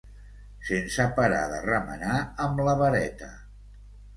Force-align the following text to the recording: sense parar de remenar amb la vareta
sense 0.69 1.03
parar 1.19 1.43
de 1.53 1.59
remenar 1.69 2.17
amb 2.47 2.65
la 2.71 2.77
vareta 2.81 3.29